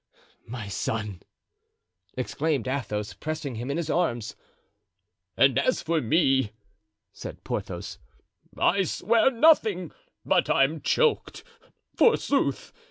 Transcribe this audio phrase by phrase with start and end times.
[0.47, 1.21] "My son!"
[2.15, 4.35] exclaimed Athos, pressing him in his arms.
[5.37, 6.53] "And as for me,"
[7.13, 7.99] said Porthos,
[8.57, 9.91] "I swear nothing,
[10.25, 11.43] but I'm choked.
[11.95, 12.73] Forsooth!